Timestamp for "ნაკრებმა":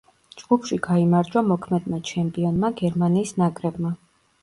3.47-3.99